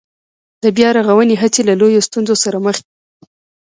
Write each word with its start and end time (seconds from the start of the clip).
د 0.63 0.65
بيا 0.77 0.89
رغونې 0.97 1.35
هڅې 1.41 1.61
له 1.69 1.73
لویو 1.79 2.05
ستونزو 2.07 2.35
سره 2.43 2.57
مخ 2.65 2.77
دي 2.85 2.91